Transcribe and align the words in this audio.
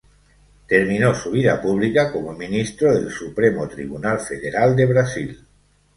Terminó 0.67 1.13
su 1.13 1.29
vida 1.29 1.61
pública 1.61 2.11
como 2.11 2.33
Ministro 2.33 2.91
del 2.91 3.11
Supremo 3.11 3.67
Tribunal 3.67 4.19
Federal 4.19 4.75
de 4.75 4.85
Brasil. 4.87 5.47